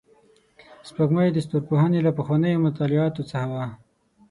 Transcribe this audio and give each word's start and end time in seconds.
سپوږمۍ 0.87 1.29
د 1.33 1.37
ستورپوهنې 1.45 1.99
له 2.07 2.11
پخوانیو 2.17 2.63
مطالعاتو 2.67 3.27
څخه 3.31 3.47
وه 3.53 3.67